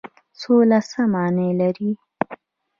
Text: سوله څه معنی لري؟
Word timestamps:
سوله 0.39 0.79
څه 0.89 1.01
معنی 1.13 1.49
لري؟ 1.59 1.91